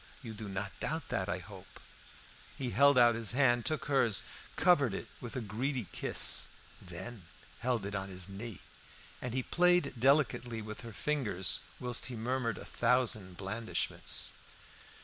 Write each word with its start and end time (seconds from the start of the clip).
You 0.23 0.33
do 0.33 0.49
not 0.49 0.71
doubt 0.79 1.09
that, 1.09 1.29
I 1.29 1.37
hope?" 1.37 1.79
He 2.57 2.71
held 2.71 2.97
out 2.97 3.13
his 3.13 3.33
hand, 3.33 3.67
took 3.67 3.85
hers, 3.85 4.23
covered 4.55 4.95
it 4.95 5.07
with 5.19 5.35
a 5.35 5.41
greedy 5.41 5.85
kiss, 5.91 6.49
then 6.81 7.21
held 7.59 7.85
it 7.85 7.93
on 7.93 8.09
his 8.09 8.27
knee; 8.27 8.61
and 9.21 9.31
he 9.35 9.43
played 9.43 9.93
delicately 9.99 10.59
with 10.59 10.81
her 10.81 10.91
fingers 10.91 11.59
whilst 11.79 12.07
he 12.07 12.15
murmured 12.15 12.57
a 12.57 12.65
thousand 12.65 13.37
blandishments. 13.37 14.33